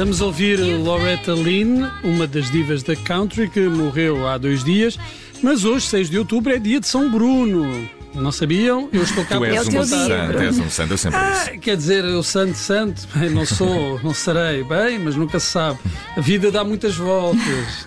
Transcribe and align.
Estamos 0.00 0.22
a 0.22 0.24
ouvir 0.24 0.58
Loretta 0.58 1.34
Lynn, 1.34 1.86
uma 2.02 2.26
das 2.26 2.50
divas 2.50 2.82
da 2.82 2.96
country 2.96 3.50
que 3.50 3.60
morreu 3.60 4.26
há 4.26 4.38
dois 4.38 4.64
dias, 4.64 4.98
mas 5.42 5.62
hoje, 5.66 5.88
6 5.88 6.08
de 6.08 6.18
outubro, 6.18 6.54
é 6.54 6.58
dia 6.58 6.80
de 6.80 6.88
São 6.88 7.10
Bruno. 7.10 7.86
Não 8.14 8.32
sabiam? 8.32 8.88
Eu 8.94 9.02
estou 9.02 9.22
cá 9.26 9.34
Tu 9.34 9.40
para 9.40 9.54
és 9.54 9.68
um 9.68 9.84
santo, 9.84 10.38
és 10.38 10.58
um 10.58 10.70
santo, 10.70 10.94
eu 10.94 10.96
sempre 10.96 11.20
disse. 11.20 11.50
Ah, 11.50 11.58
quer 11.58 11.76
dizer, 11.76 12.02
eu 12.06 12.22
santo, 12.22 12.56
santo, 12.56 13.06
bem, 13.14 13.28
não 13.28 13.44
sou, 13.44 14.00
não 14.02 14.14
serei, 14.14 14.64
bem, 14.64 14.98
mas 14.98 15.16
nunca 15.16 15.38
se 15.38 15.48
sabe. 15.48 15.78
A 16.16 16.20
vida 16.22 16.50
dá 16.50 16.64
muitas 16.64 16.96
voltas. 16.96 17.86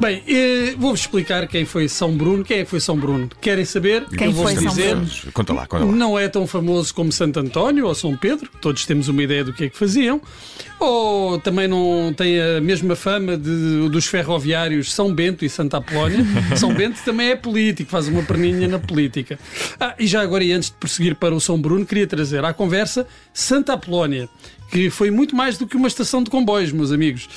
Bem, 0.00 0.22
eh, 0.28 0.74
vou-vos 0.78 1.00
explicar 1.00 1.48
quem 1.48 1.64
foi 1.64 1.88
São 1.88 2.16
Bruno. 2.16 2.44
Quem 2.44 2.58
é 2.60 2.64
que 2.64 2.70
foi 2.70 2.78
São 2.78 2.96
Bruno? 2.96 3.28
Querem 3.40 3.64
saber? 3.64 4.04
Quem 4.16 4.28
eu 4.28 4.32
vou 4.32 4.44
foi 4.44 4.54
São 4.54 4.64
dizer. 4.68 4.94
Bruno? 4.94 5.10
Conta 5.32 5.52
lá, 5.52 5.66
conta 5.66 5.84
lá. 5.84 5.90
Não 5.92 6.16
é 6.16 6.28
tão 6.28 6.46
famoso 6.46 6.94
como 6.94 7.10
Santo 7.10 7.40
António 7.40 7.84
ou 7.84 7.94
São 7.96 8.16
Pedro, 8.16 8.48
todos 8.60 8.86
temos 8.86 9.08
uma 9.08 9.20
ideia 9.24 9.42
do 9.42 9.52
que 9.52 9.64
é 9.64 9.68
que 9.68 9.76
faziam, 9.76 10.20
ou 10.78 11.40
também 11.40 11.66
não 11.66 12.14
tem 12.16 12.40
a 12.40 12.60
mesma 12.60 12.94
fama 12.94 13.36
de- 13.36 13.88
dos 13.88 14.06
ferroviários 14.06 14.92
São 14.94 15.12
Bento 15.12 15.44
e 15.44 15.48
Santa 15.50 15.78
Apolónia. 15.78 16.24
São 16.56 16.72
Bento 16.72 17.00
também 17.04 17.30
é 17.30 17.36
político, 17.36 17.90
faz 17.90 18.06
uma 18.06 18.22
perninha 18.22 18.68
na 18.68 18.78
política. 18.78 19.36
Ah, 19.80 19.96
e 19.98 20.06
já 20.06 20.22
agora, 20.22 20.44
e 20.44 20.52
antes 20.52 20.70
de 20.70 20.76
prosseguir 20.76 21.16
para 21.16 21.34
o 21.34 21.40
São 21.40 21.60
Bruno, 21.60 21.84
queria 21.84 22.06
trazer 22.06 22.44
à 22.44 22.52
conversa 22.54 23.04
Santa 23.34 23.72
Apolónia, 23.72 24.28
que 24.70 24.90
foi 24.90 25.10
muito 25.10 25.34
mais 25.34 25.56
do 25.56 25.66
que 25.66 25.76
uma 25.76 25.88
estação 25.88 26.22
de 26.22 26.30
comboios, 26.30 26.72
meus 26.72 26.92
amigos. 26.92 27.28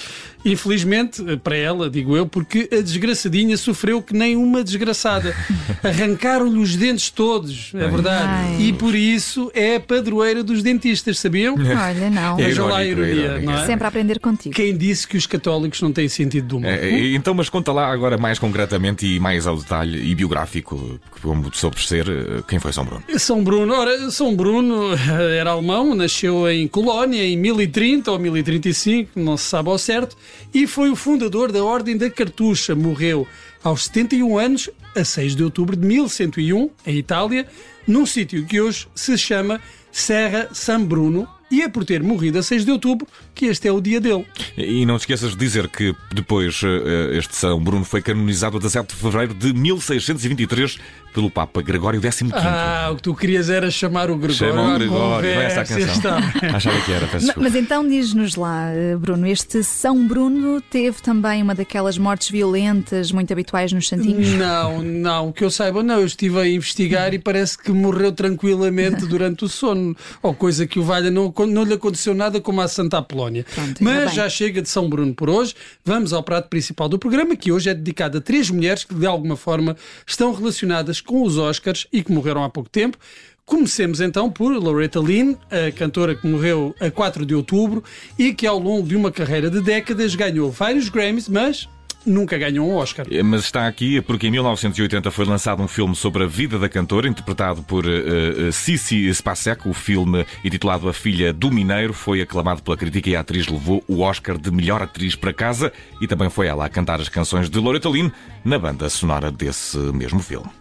Infelizmente, 0.44 1.24
eh, 1.28 1.36
para 1.36 1.56
ela, 1.56 1.90
digo 1.90 2.16
eu, 2.18 2.26
porque 2.26 2.68
a 2.72 2.82
desgraçadinha 2.82 3.56
sofreu 3.58 4.02
que 4.02 4.14
nem 4.14 4.36
uma 4.36 4.64
desgraçada. 4.64 5.36
Arrancaram-lhe 5.84 6.58
os 6.58 6.76
dentes 6.76 7.09
todos, 7.12 7.72
é 7.76 7.88
verdade. 7.88 8.28
Ai. 8.28 8.62
E 8.62 8.74
por 8.74 8.96
isso 8.96 9.52
é 9.54 9.76
a 9.76 9.80
padroeira 9.80 10.44
dos 10.44 10.64
dentistas, 10.64 11.20
sabiam? 11.20 11.56
Olha, 11.62 12.09
não. 12.09 12.40
É 12.40 12.46
Vejam 12.46 12.68
lá 12.68 12.78
a 12.78 12.86
ironia, 12.86 13.40
não 13.40 13.54
é? 13.54 13.66
Sempre 13.66 13.86
a 13.86 13.88
aprender 13.88 14.20
contigo. 14.20 14.56
Quem 14.56 14.76
disse 14.76 15.08
que 15.08 15.16
os 15.16 15.28
católicos 15.28 15.80
não 15.82 15.92
têm 15.92 16.09
sentido 16.09 16.48
de 16.48 16.56
humor? 16.56 16.70
É, 16.70 17.14
então, 17.14 17.34
mas 17.34 17.48
conta 17.48 17.72
lá 17.72 17.92
agora 17.92 18.18
mais 18.18 18.40
concretamente 18.40 19.06
e 19.06 19.20
mais 19.20 19.46
ao 19.46 19.58
detalhe 19.58 20.09
e 20.09 20.16
biográfico, 20.16 21.00
como 21.22 21.54
soubes 21.54 21.88
ser, 21.88 22.09
eh, 22.09 22.42
quem 22.48 22.58
foi 22.58 22.74
São 22.74 22.84
Bruno? 22.84 23.04
São 23.18 23.44
Bruno, 23.44 23.74
ora, 23.74 24.09
São 24.09 24.36
Bruno 24.36 24.90
era 25.38 25.52
alemão, 25.52 25.94
nasceu 25.94 26.50
em 26.50 26.68
Colónia 26.68 27.21
em 27.22 27.38
1030 27.38 28.12
ou 28.12 28.20
1035, 28.20 29.20
não 29.20 29.38
se 29.38 29.46
sabe 29.46 29.70
ao 29.70 29.78
certo, 29.78 30.18
e 30.54 30.68
foi 30.68 30.90
o 30.90 30.96
fundador 30.96 31.52
da 31.52 31.64
Ordem 31.64 31.98
da 31.98 32.10
Cartucha. 32.10 32.76
Morreu 32.76 33.28
aos 33.64 33.86
71 33.86 34.38
anos, 34.38 34.70
a 34.96 35.04
6 35.04 35.36
de 35.36 35.44
outubro 35.44 35.76
de 35.76 35.86
1101, 35.86 36.70
em 36.86 36.98
Itália, 36.98 37.48
num 37.88 38.06
sítio 38.06 38.46
que 38.46 38.60
hoje 38.60 38.88
se 38.96 39.18
chama 39.18 39.62
Serra 39.92 40.50
San 40.54 40.84
Bruno, 40.84 41.28
e 41.52 41.62
é 41.62 41.68
por 41.68 41.84
ter 41.84 42.02
morrido 42.02 42.40
a 42.40 42.44
6 42.44 42.64
de 42.64 42.72
outubro 42.72 43.06
que 43.36 43.46
este 43.46 43.68
é 43.68 43.72
o 43.72 43.82
dia 43.82 44.00
dele. 44.00 44.26
E 44.58 44.86
não 44.86 44.98
te 44.98 45.02
esqueças 45.02 45.32
de 45.32 45.38
dizer 45.38 45.68
que 45.68 45.94
depois 46.14 46.62
eh, 46.64 47.18
este 47.18 47.36
São 47.36 47.62
Bruno 47.62 47.84
foi 47.84 48.02
canonizado 48.02 48.56
a 48.56 48.60
17 48.60 48.96
de 48.96 49.02
fevereiro 49.02 49.34
de 49.34 49.54
1623 49.54 50.78
pelo 51.14 51.30
Papa 51.30 51.62
Gregório 51.62 52.00
XV. 52.00 52.30
Ah, 52.34 52.90
o 52.92 52.95
que 52.95 53.02
tu 53.04 53.16
querias 53.16 53.50
era 53.50 53.70
chamar 53.70 54.09
o 54.09 54.16
Gregório. 54.17 54.36
Chama 54.56 54.62
o 54.70 54.72
à 54.72 54.78
Gregório, 54.78 55.36
vai 55.36 55.45
essa 55.45 55.62
a 55.62 55.66
canção. 55.66 55.94
está. 55.94 56.18
Achava 56.56 56.81
que 56.81 56.92
era, 56.92 57.02
peço 57.08 57.14
Ma- 57.28 57.34
desculpa. 57.34 57.42
Mas 57.42 57.56
então 57.56 57.88
diz-nos 57.88 58.36
lá, 58.36 58.70
eh, 58.73 58.95
Bruno, 58.98 59.28
este 59.28 59.64
São 59.64 60.08
Bruno 60.08 60.62
teve 60.62 61.02
também 61.02 61.41
uma 61.44 61.53
daquelas 61.56 61.97
mortes 61.97 62.30
violentas 62.30 63.12
muito 63.12 63.31
habituais 63.31 63.72
nos 63.72 63.88
santinhos? 63.88 64.30
Não, 64.34 64.81
não, 64.81 65.31
que 65.31 65.44
eu 65.44 65.52
saiba, 65.52 65.84
não. 65.84 66.00
Eu 66.00 66.06
estive 66.06 66.40
a 66.40 66.47
investigar 66.47 67.13
e 67.13 67.19
parece 67.19 67.57
que 67.57 67.72
morreu 67.72 68.12
tranquilamente 68.12 69.06
durante 69.06 69.44
o 69.46 69.50
sono. 69.50 69.96
Ou 70.22 70.34
coisa 70.34 70.66
que 70.66 70.80
o 70.80 70.84
valha, 70.84 71.12
não, 71.12 71.34
não 71.47 71.63
lhe 71.63 71.74
aconteceu 71.74 72.13
nada 72.13 72.40
como 72.40 72.62
a 72.62 72.68
Santa 72.68 72.97
Apolónia. 73.00 73.46
Pronto, 73.53 73.84
Mas 73.84 74.13
já 74.13 74.30
chega 74.30 74.62
de 74.62 74.69
São 74.69 74.90
Bruno 74.90 75.13
por 75.13 75.30
hoje. 75.30 75.53
Vamos 75.84 76.13
ao 76.13 76.24
prato 76.24 76.47
principal 76.50 76.88
do 76.88 76.97
programa, 76.97 77.36
que 77.36 77.52
hoje 77.52 77.69
é 77.69 77.74
dedicado 77.74 78.18
a 78.19 78.22
três 78.22 78.50
mulheres 78.50 78.84
que, 78.84 78.94
de 78.94 79.06
alguma 79.06 79.36
forma, 79.36 79.75
estão 80.06 80.34
relacionadas 80.34 81.00
com 81.01 81.23
os 81.23 81.38
Oscars 81.38 81.88
e 81.91 82.03
que 82.03 82.12
morreram 82.12 82.44
há 82.44 82.50
pouco 82.50 82.69
tempo. 82.69 82.97
Comecemos 83.45 84.00
então 84.00 84.31
por 84.31 84.53
Loretta 84.53 85.00
Lynn, 85.00 85.35
a 85.50 85.72
cantora 85.72 86.16
que 86.16 86.25
morreu 86.25 86.73
a 86.79 86.89
4 86.89 87.25
de 87.25 87.35
outubro 87.35 87.84
e 88.17 88.34
que 88.34 88.47
ao 88.47 88.57
longo 88.57 88.88
de 88.88 88.95
uma 88.95 89.12
carreira 89.12 89.50
de 89.50 89.62
décadas 89.62 90.16
ganhou 90.16 90.50
vários 90.50 90.88
Grammys, 90.88 91.28
mas 91.28 91.67
nunca 92.06 92.38
ganhou 92.38 92.69
um 92.69 92.75
Oscar. 92.75 93.06
Eh, 93.09 93.23
Mas 93.23 93.41
está 93.41 93.67
aqui 93.67 94.01
porque 94.01 94.28
em 94.28 94.31
1980 94.31 95.12
foi 95.12 95.25
lançado 95.25 95.62
um 95.62 95.67
filme 95.67 95.95
sobre 95.95 96.23
a 96.23 96.28
vida 96.28 96.57
da 96.57 96.69
cantora, 96.69 97.07
interpretado 97.07 97.62
por 97.63 97.85
eh, 97.85 98.47
eh, 98.47 98.51
Cici 98.51 99.13
Spacek. 99.13 99.68
O 99.68 99.73
filme, 99.73 100.25
intitulado 100.44 100.88
A 100.89 100.94
Filha 100.94 101.33
do 101.33 101.51
Mineiro, 101.51 101.94
foi 101.94 102.22
aclamado 102.22 102.62
pela 102.62 102.78
crítica 102.78 103.09
e 103.09 103.16
a 103.16 103.19
atriz 103.19 103.47
levou 103.47 103.83
o 103.88 104.01
Oscar 104.01 104.38
de 104.38 104.51
melhor 104.51 104.81
atriz 104.81 105.16
para 105.16 105.33
casa 105.33 105.72
e 106.00 106.07
também 106.07 106.29
foi 106.29 106.47
ela 106.47 106.66
a 106.66 106.69
cantar 106.69 107.00
as 107.00 107.09
canções 107.09 107.50
de 107.50 107.59
Loretta 107.59 107.89
Lynn 107.89 108.09
na 108.44 108.57
banda 108.57 108.89
sonora 108.89 109.31
desse 109.31 109.78
mesmo 109.78 110.19
filme. 110.19 110.61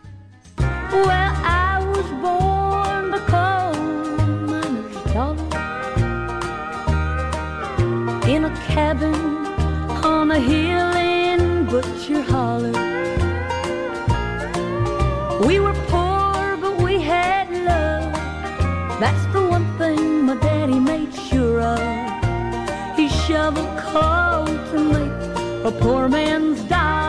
Cabin 8.80 9.14
on 10.14 10.30
a 10.30 10.40
hill 10.50 10.92
in 10.96 11.66
Butcher 11.66 12.22
Hollow. 12.32 12.78
We 15.46 15.54
were 15.64 15.78
poor, 15.94 16.56
but 16.62 16.74
we 16.86 16.94
had 17.12 17.46
love. 17.70 18.10
That's 19.02 19.24
the 19.34 19.42
one 19.56 19.66
thing 19.76 20.24
my 20.28 20.36
daddy 20.46 20.80
made 20.92 21.12
sure 21.28 21.60
of. 21.74 21.82
He 22.98 23.06
shoveled 23.26 23.72
coal 23.90 24.46
to 24.70 24.78
make 24.94 25.18
a 25.70 25.72
poor 25.82 26.08
man's 26.08 26.62
dollar. 26.64 26.99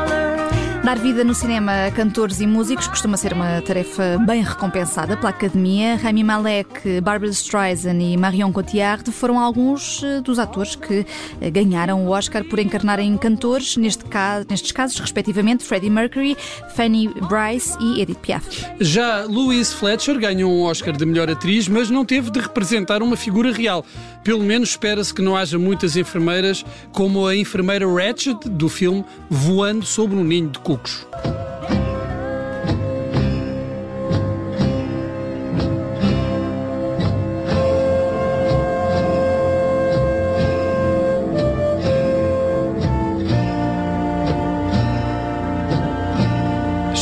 Dar 0.83 0.97
vida 0.97 1.23
no 1.23 1.35
cinema 1.35 1.85
a 1.85 1.91
cantores 1.91 2.41
e 2.41 2.47
músicos 2.47 2.87
costuma 2.87 3.15
ser 3.15 3.33
uma 3.33 3.61
tarefa 3.61 4.17
bem 4.25 4.41
recompensada 4.41 5.15
pela 5.15 5.29
Academia. 5.29 5.95
Rami 5.95 6.23
Malek, 6.23 6.99
Barbara 7.01 7.29
Streisand 7.29 8.01
e 8.01 8.17
Marion 8.17 8.51
Cotillard 8.51 9.11
foram 9.11 9.37
alguns 9.37 10.01
eh, 10.03 10.21
dos 10.21 10.39
atores 10.39 10.75
que 10.75 11.05
eh, 11.39 11.51
ganharam 11.51 12.03
o 12.07 12.09
Oscar 12.09 12.43
por 12.43 12.57
encarnarem 12.57 13.15
cantores, 13.15 13.77
neste 13.77 14.03
caso, 14.05 14.47
nestes 14.49 14.71
casos, 14.71 14.99
respectivamente, 14.99 15.63
Freddie 15.63 15.91
Mercury, 15.91 16.35
Fanny 16.75 17.09
Bryce 17.29 17.77
e 17.79 18.01
Edith 18.01 18.17
Piaf. 18.19 18.65
Já 18.79 19.23
Louise 19.25 19.75
Fletcher 19.75 20.17
ganhou 20.17 20.51
um 20.51 20.63
Oscar 20.63 20.97
de 20.97 21.05
melhor 21.05 21.29
atriz, 21.29 21.67
mas 21.67 21.91
não 21.91 22.03
teve 22.03 22.31
de 22.31 22.39
representar 22.39 23.03
uma 23.03 23.15
figura 23.15 23.51
real. 23.51 23.85
Pelo 24.23 24.43
menos 24.43 24.69
espera-se 24.69 25.13
que 25.13 25.21
não 25.21 25.35
haja 25.35 25.59
muitas 25.59 25.95
enfermeiras 25.95 26.65
como 26.91 27.27
a 27.27 27.35
enfermeira 27.35 27.85
Ratchet 27.87 28.49
do 28.49 28.67
filme 28.67 29.05
Voando 29.29 29.85
sobre 29.85 30.17
um 30.17 30.23
Ninho 30.23 30.49
de 30.49 30.59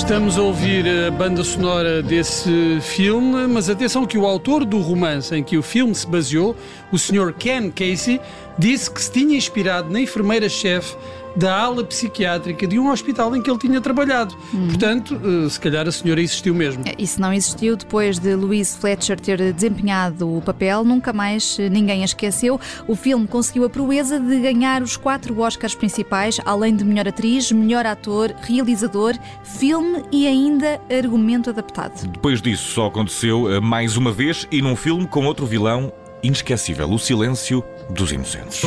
Estamos 0.10 0.40
a 0.40 0.42
ouvir 0.42 0.86
a 1.08 1.12
banda 1.12 1.44
sonora 1.44 2.02
desse 2.02 2.80
filme, 2.82 3.48
mas 3.48 3.70
atenção 3.70 4.08
que 4.08 4.18
o 4.18 4.26
autor 4.26 4.66
do 4.66 4.80
romance 4.80 5.36
em 5.36 5.44
que 5.44 5.56
o 5.56 5.62
filme 5.62 5.94
se 5.94 6.08
baseou, 6.08 6.56
o 6.92 6.98
Sr. 6.98 7.32
Ken 7.38 7.70
Casey, 7.70 8.20
disse 8.58 8.90
que 8.90 9.02
se 9.02 9.12
tinha 9.12 9.38
inspirado 9.38 9.90
na 9.90 10.02
enfermeira-chefe 10.02 10.98
da 11.40 11.58
ala 11.58 11.84
psiquiátrica 11.86 12.68
de 12.68 12.78
um 12.78 12.92
hospital 12.92 13.34
em 13.34 13.42
que 13.42 13.50
ele 13.50 13.58
tinha 13.58 13.80
trabalhado. 13.80 14.36
Portanto, 14.68 15.20
eh, 15.24 15.50
se 15.50 15.58
calhar 15.58 15.88
a 15.88 15.92
senhora 15.92 16.22
existiu 16.22 16.54
mesmo. 16.54 16.84
E 16.98 17.08
se 17.08 17.20
não 17.20 17.32
existiu, 17.32 17.78
depois 17.78 18.20
de 18.20 18.36
Louise 18.36 18.78
Fletcher 18.78 19.18
ter 19.18 19.54
desempenhado 19.54 20.38
o 20.38 20.42
papel, 20.42 20.84
nunca 20.84 21.14
mais 21.14 21.58
eh, 21.58 21.70
ninguém 21.70 22.02
a 22.02 22.06
esqueceu. 22.06 22.60
O 22.88 22.96
filme 22.96 23.26
conseguiu 23.26 23.64
a 23.64 23.70
proeza 23.70 24.20
de 24.20 24.38
ganhar 24.40 24.84
os 24.84 24.98
quatro 24.98 25.40
Oscars 25.40 25.74
principais, 25.74 26.40
além 26.46 26.76
de 26.76 26.84
melhor 26.84 27.08
atriz, 27.08 27.52
melhor 27.54 27.86
ator, 27.86 28.36
realizador, 28.42 29.16
filme 29.44 30.04
e 30.12 30.28
ainda 30.28 30.82
argumento 30.92 31.50
adaptado. 31.50 32.06
Depois 32.06 32.42
disso, 32.42 32.74
só 32.74 32.88
aconteceu 32.88 33.50
eh, 33.50 33.62
mais 33.62 33.96
uma 33.96 34.12
vez 34.12 34.46
e 34.52 34.62
num 34.62 34.76
filme 34.76 35.08
com 35.08 35.26
outro 35.26 35.46
vilão 35.46 35.94
inesquecível: 36.22 36.92
O 36.92 37.00
Silêncio 37.00 37.64
dos 37.90 38.12
Inocentes. 38.12 38.64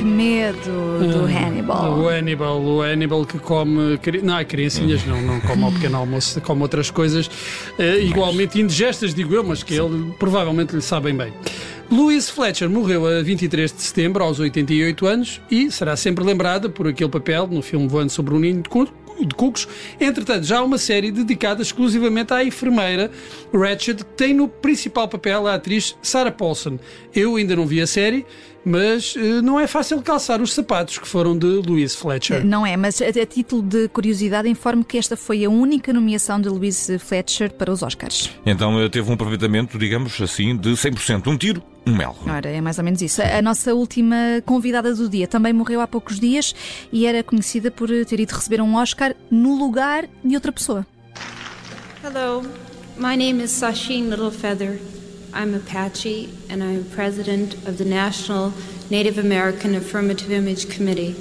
Que 0.00 0.04
medo 0.04 0.58
do 1.12 1.26
Hannibal. 1.26 1.98
O 1.98 2.08
Hannibal, 2.08 2.58
o 2.62 2.80
Hannibal 2.80 3.26
que 3.26 3.38
come. 3.38 3.98
Não, 4.22 4.42
criancinhas 4.46 5.04
não, 5.04 5.20
não 5.20 5.38
come 5.40 5.62
ao 5.64 5.72
pequeno 5.72 5.98
almoço, 5.98 6.40
come 6.40 6.62
outras 6.62 6.90
coisas 6.90 7.30
eh, 7.78 8.00
igualmente 8.00 8.58
indigestas, 8.58 9.12
digo 9.14 9.34
eu, 9.34 9.44
mas 9.44 9.62
que 9.62 9.74
ele 9.74 10.12
provavelmente 10.18 10.74
lhe 10.74 10.80
sabem 10.80 11.14
bem. 11.14 11.32
Louise 11.90 12.30
Fletcher 12.32 12.70
morreu 12.70 13.06
a 13.06 13.20
23 13.20 13.72
de 13.72 13.82
setembro, 13.82 14.24
aos 14.24 14.38
88 14.40 15.06
anos, 15.06 15.40
e 15.50 15.70
será 15.70 15.94
sempre 15.96 16.24
lembrada 16.24 16.68
por 16.70 16.86
aquele 16.88 17.10
papel 17.10 17.46
no 17.48 17.60
filme 17.60 17.86
Voando 17.86 18.10
sobre 18.12 18.32
um 18.34 18.38
Ninho 18.38 18.62
de 18.62 18.68
Cu- 18.68 18.88
de 19.20 19.34
cucos. 19.34 19.68
Entretanto, 20.00 20.44
já 20.46 20.60
há 20.60 20.62
uma 20.62 20.78
série 20.78 21.10
dedicada 21.12 21.60
exclusivamente 21.60 22.32
à 22.32 22.42
enfermeira 22.42 23.10
Ratched, 23.52 23.98
que 24.02 24.04
tem 24.12 24.32
no 24.32 24.48
principal 24.48 25.06
papel 25.08 25.46
a 25.46 25.56
atriz 25.56 25.94
Sarah 26.00 26.30
Paulson. 26.32 26.78
Eu 27.14 27.36
ainda 27.36 27.54
não 27.54 27.66
vi 27.66 27.82
a 27.82 27.86
série, 27.86 28.24
mas 28.64 29.14
eh, 29.16 29.40
não 29.42 29.58
é 29.58 29.66
fácil 29.66 30.00
calçar 30.02 30.40
os 30.40 30.52
sapatos 30.52 30.98
que 30.98 31.06
foram 31.06 31.36
de 31.36 31.46
Louise 31.46 31.96
Fletcher. 31.96 32.44
Não 32.44 32.66
é, 32.66 32.76
mas 32.76 33.00
a, 33.00 33.06
a 33.06 33.26
título 33.26 33.62
de 33.62 33.88
curiosidade, 33.88 34.48
informo 34.48 34.84
que 34.84 34.98
esta 34.98 35.16
foi 35.16 35.44
a 35.44 35.50
única 35.50 35.92
nomeação 35.92 36.40
de 36.40 36.48
Louise 36.48 36.98
Fletcher 36.98 37.52
para 37.52 37.72
os 37.72 37.82
Oscars. 37.82 38.30
Então 38.44 38.80
eh, 38.80 38.88
teve 38.88 39.10
um 39.10 39.14
aproveitamento, 39.14 39.78
digamos 39.78 40.20
assim, 40.20 40.56
de 40.56 40.70
100%. 40.70 41.26
Um 41.26 41.36
tiro, 41.36 41.62
um 41.86 41.94
mel. 41.94 42.16
Ora, 42.26 42.48
é 42.48 42.60
mais 42.60 42.78
ou 42.78 42.84
menos 42.84 43.00
isso. 43.02 43.22
A 43.22 43.42
nossa 43.42 43.74
última 43.74 44.16
convidada 44.44 44.94
do 44.94 45.08
dia 45.08 45.26
também 45.26 45.52
morreu 45.52 45.80
há 45.80 45.86
poucos 45.86 46.18
dias 46.20 46.54
e 46.92 47.06
era 47.06 47.22
conhecida 47.22 47.70
por 47.70 47.88
ter 48.06 48.20
ido 48.20 48.32
receber 48.32 48.60
um 48.60 48.76
Oscar 48.76 49.14
no 49.30 49.54
lugar 49.58 50.08
de 50.24 50.34
outra 50.34 50.52
pessoa. 50.52 50.86
Hello, 52.02 52.42
my 52.96 53.16
name 53.16 53.42
is 53.42 53.50
Sasheen 53.50 54.08
Littlefeather. 54.08 54.80
I'm 55.32 55.54
Apache 55.54 56.28
and 56.50 56.62
I'm 56.62 56.84
president 56.84 57.54
of 57.66 57.76
the 57.78 57.84
National 57.84 58.52
Native 58.90 59.18
American 59.18 59.76
Affirmative 59.76 60.32
Image 60.32 60.68
Committee. 60.68 61.14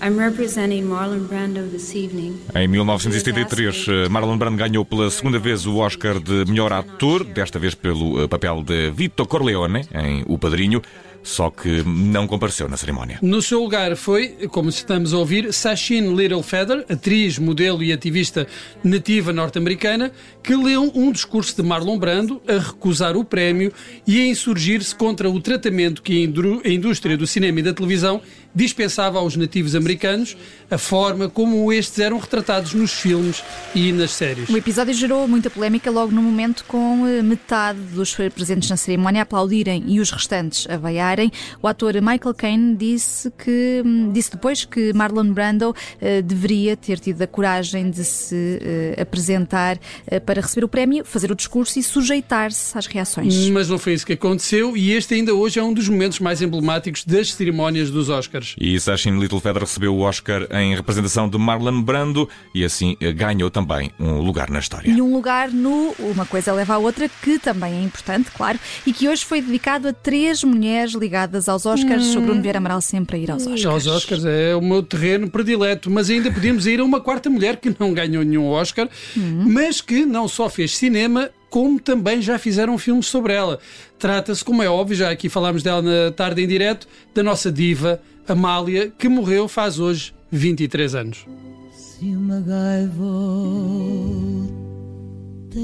I'm 0.00 0.18
representing 0.18 0.84
Marlon 0.84 1.26
Brando 1.26 1.68
this 1.68 1.94
evening. 1.94 2.38
Em 2.54 2.68
1973, 2.68 3.88
eh, 3.88 4.08
Marlon 4.08 4.36
Brando 4.36 4.56
ganhou 4.58 4.84
pela 4.84 5.10
segunda 5.10 5.38
vez 5.38 5.66
o 5.66 5.76
Oscar 5.78 6.20
de 6.20 6.44
melhor 6.44 6.72
ator, 6.72 7.24
desta 7.24 7.58
vez 7.58 7.74
pelo 7.74 8.22
eh, 8.22 8.28
papel 8.28 8.62
de 8.62 8.90
Vito 8.90 9.26
Corleone 9.26 9.86
em 9.92 10.24
O 10.28 10.38
Padrinho 10.38 10.82
só 11.22 11.50
que 11.50 11.82
não 11.84 12.26
compareceu 12.26 12.68
na 12.68 12.76
cerimónia. 12.76 13.18
No 13.22 13.42
seu 13.42 13.60
lugar 13.60 13.96
foi, 13.96 14.48
como 14.48 14.68
estamos 14.68 15.12
a 15.12 15.18
ouvir, 15.18 15.52
Sasheen 15.52 16.14
Littlefeather, 16.14 16.84
atriz, 16.88 17.38
modelo 17.38 17.82
e 17.82 17.92
ativista 17.92 18.46
nativa 18.82 19.32
norte-americana, 19.32 20.12
que 20.42 20.54
leu 20.54 20.90
um 20.94 21.12
discurso 21.12 21.54
de 21.56 21.62
Marlon 21.62 21.98
Brando 21.98 22.40
a 22.48 22.58
recusar 22.58 23.16
o 23.16 23.24
prémio 23.24 23.72
e 24.06 24.20
a 24.20 24.26
insurgir-se 24.26 24.94
contra 24.94 25.28
o 25.30 25.40
tratamento 25.40 26.02
que 26.02 26.32
a 26.64 26.68
indústria 26.68 27.16
do 27.16 27.26
cinema 27.26 27.60
e 27.60 27.62
da 27.62 27.72
televisão 27.72 28.20
dispensava 28.54 29.18
aos 29.18 29.36
nativos 29.36 29.74
americanos, 29.74 30.36
a 30.70 30.78
forma 30.78 31.28
como 31.28 31.72
estes 31.72 31.98
eram 31.98 32.18
retratados 32.18 32.74
nos 32.74 32.92
filmes 32.92 33.42
e 33.74 33.92
nas 33.92 34.10
séries. 34.10 34.48
O 34.48 34.56
episódio 34.56 34.92
gerou 34.92 35.26
muita 35.26 35.48
polémica 35.48 35.90
logo 35.90 36.12
no 36.12 36.22
momento, 36.22 36.64
com 36.66 37.06
eh, 37.06 37.22
metade 37.22 37.78
dos 37.78 38.14
presentes 38.34 38.68
na 38.68 38.76
cerimónia 38.76 39.22
a 39.22 39.24
aplaudirem 39.24 39.84
e 39.86 40.00
os 40.00 40.10
restantes 40.10 40.66
a 40.68 40.76
vaiarem. 40.76 41.30
O 41.62 41.68
ator 41.68 41.94
Michael 41.94 42.34
Caine 42.34 42.76
disse, 42.76 43.30
que, 43.30 43.82
hum, 43.84 44.10
disse 44.12 44.32
depois 44.32 44.64
que 44.64 44.92
Marlon 44.92 45.32
Brando 45.32 45.70
uh, 45.70 46.22
deveria 46.22 46.76
ter 46.76 46.98
tido 46.98 47.22
a 47.22 47.26
coragem 47.26 47.90
de 47.90 48.04
se 48.04 48.34
uh, 48.34 49.02
apresentar 49.02 49.76
uh, 49.76 50.20
para 50.20 50.40
receber 50.40 50.64
o 50.64 50.68
prémio, 50.68 51.04
fazer 51.04 51.30
o 51.30 51.34
discurso 51.34 51.78
e 51.78 51.82
sujeitar-se 51.82 52.76
às 52.76 52.86
reações. 52.86 53.48
Mas 53.48 53.68
não 53.68 53.78
foi 53.78 53.94
isso 53.94 54.06
que 54.06 54.12
aconteceu 54.14 54.76
e 54.76 54.92
este 54.92 55.14
ainda 55.14 55.34
hoje 55.34 55.58
é 55.58 55.62
um 55.62 55.72
dos 55.72 55.88
momentos 55.88 56.20
mais 56.20 56.42
emblemáticos 56.42 57.04
das 57.04 57.32
cerimónias 57.32 57.90
dos 57.90 58.08
Oscars. 58.08 58.47
Oscars. 58.48 58.54
E 58.58 58.78
Sachin 58.80 59.18
Littlefeather 59.18 59.62
recebeu 59.62 59.94
o 59.94 60.00
Oscar 60.00 60.46
em 60.52 60.74
representação 60.74 61.28
de 61.28 61.36
Marlon 61.36 61.82
Brando 61.82 62.28
e 62.54 62.64
assim 62.64 62.96
eh, 63.00 63.12
ganhou 63.12 63.50
também 63.50 63.90
um 63.98 64.20
lugar 64.20 64.48
na 64.50 64.58
história. 64.58 64.90
E 64.90 65.02
um 65.02 65.12
lugar 65.12 65.50
no 65.50 65.94
Uma 65.98 66.24
Coisa 66.24 66.52
Leva 66.52 66.74
à 66.74 66.78
Outra, 66.78 67.08
que 67.08 67.38
também 67.38 67.74
é 67.74 67.82
importante, 67.82 68.30
claro, 68.30 68.58
e 68.86 68.92
que 68.92 69.08
hoje 69.08 69.24
foi 69.24 69.42
dedicado 69.42 69.88
a 69.88 69.92
três 69.92 70.42
mulheres 70.44 70.92
ligadas 70.92 71.48
aos 71.48 71.66
Oscars. 71.66 72.14
Hum. 72.14 72.18
O 72.18 72.22
Bruno 72.22 72.42
Vieira 72.42 72.58
Amaral 72.58 72.80
sempre 72.80 73.16
a 73.16 73.18
ir 73.18 73.30
aos 73.30 73.42
Oscars. 73.42 73.66
Aos 73.66 73.86
Oscars 73.86 74.24
é 74.24 74.54
o 74.54 74.60
meu 74.60 74.82
terreno 74.82 75.30
predileto, 75.30 75.90
mas 75.90 76.10
ainda 76.10 76.30
podíamos 76.30 76.66
ir 76.66 76.80
a 76.80 76.84
uma 76.84 77.00
quarta 77.00 77.28
mulher 77.28 77.56
que 77.56 77.74
não 77.78 77.92
ganhou 77.92 78.22
nenhum 78.22 78.48
Oscar, 78.48 78.88
hum. 79.16 79.44
mas 79.46 79.80
que 79.80 80.04
não 80.04 80.28
só 80.28 80.48
fez 80.48 80.76
cinema, 80.76 81.30
como 81.50 81.80
também 81.80 82.20
já 82.20 82.38
fizeram 82.38 82.76
filmes 82.78 83.06
sobre 83.06 83.32
ela. 83.32 83.58
Trata-se, 83.98 84.44
como 84.44 84.62
é 84.62 84.68
óbvio, 84.68 84.96
já 84.96 85.10
aqui 85.10 85.28
falámos 85.28 85.62
dela 85.62 85.82
na 85.82 86.10
tarde 86.12 86.42
em 86.42 86.46
direto, 86.46 86.86
da 87.14 87.22
nossa 87.22 87.50
diva 87.50 88.00
Amália, 88.32 88.92
que 88.96 89.08
morreu 89.08 89.48
faz 89.48 89.78
hoje 89.78 90.14
23 90.30 90.94
anos. 90.94 91.26
Se 91.72 92.06
uma 92.06 92.40
gaivota 92.40 92.98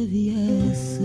viesse 0.08 1.00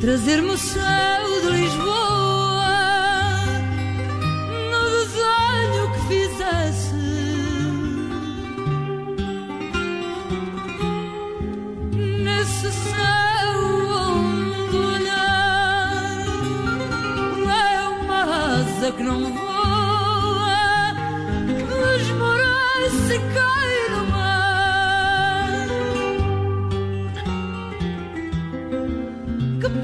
trazer-me 0.00 0.50
o 0.50 0.58
céu 0.58 1.40
de 1.42 1.60
Lisboa 1.60 2.29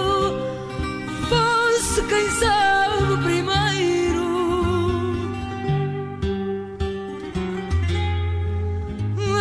fosse 1.29 2.01
quem 2.09 2.27
sabe 2.31 3.17
primeiro. 3.25 4.27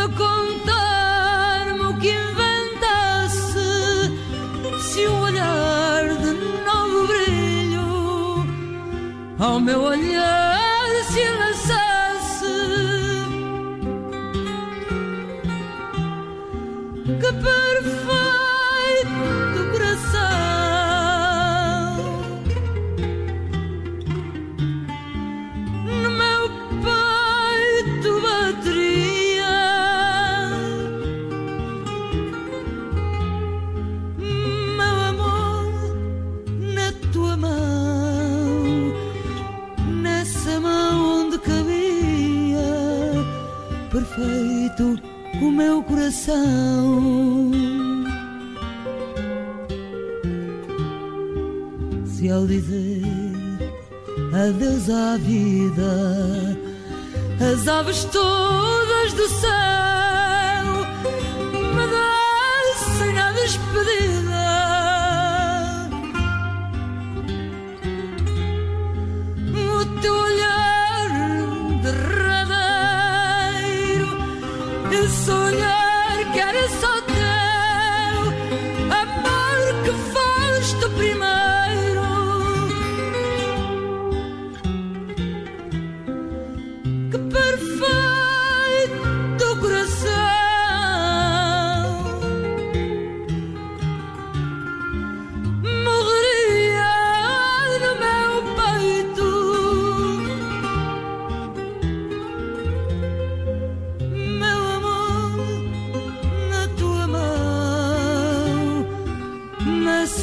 A 0.02 0.08
contar-me 0.14 1.84
o 1.84 1.98
que 1.98 2.16
ao 9.38 9.58
meu 9.60 9.80
olhar 9.80 10.88
se 11.10 11.24
lançasse 11.40 12.46
que 17.20 17.32
o 45.42 45.50
meu 45.50 45.82
coração. 45.82 47.50
Se 52.06 52.30
ao 52.30 52.46
dizer 52.46 53.02
adeus 54.32 54.90
à 54.90 55.16
vida, 55.16 56.58
as 57.40 57.68
aves 57.68 58.04
todas 58.04 58.85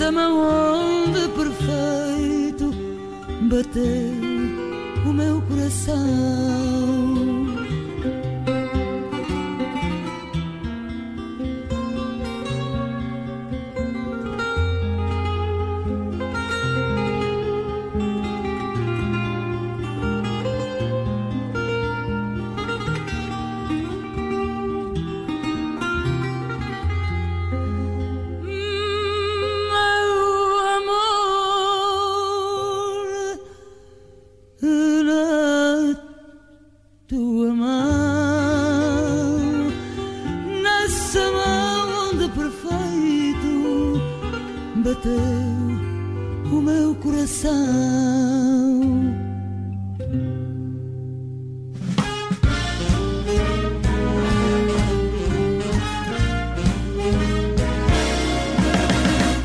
Ouça-me 0.03 0.19
onde 0.19 1.29
perfeito 1.29 2.74
bateu 3.48 5.10
o 5.10 5.13
meu 5.13 5.41
coração. 5.43 6.93